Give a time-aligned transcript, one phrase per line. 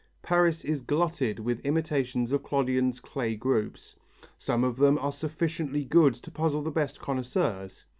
[0.23, 3.95] Paris is glutted with imitations of Clodion's clay groups.
[4.39, 7.85] Some of them are sufficiently good to puzzle the best connoisseurs.